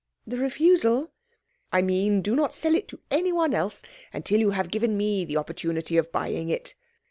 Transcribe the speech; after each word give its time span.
"The 0.25 0.39
refusal?" 0.39 1.11
"I 1.71 1.83
mean, 1.83 2.23
do 2.23 2.35
not 2.35 2.55
sell 2.55 2.73
it 2.73 2.87
to 2.87 2.99
anyone 3.11 3.53
else 3.53 3.83
until 4.11 4.39
you 4.39 4.49
have 4.49 4.71
given 4.71 4.97
me 4.97 5.25
the 5.25 5.37
opportunity 5.37 5.95
of 5.95 6.11
buying 6.11 6.49
it." 6.49 6.73